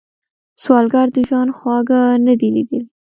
سوالګر 0.61 1.07
د 1.13 1.17
ژوند 1.27 1.51
خواږه 1.57 2.01
نه 2.25 2.33
دي 2.39 2.49
ليدلي 2.55 2.79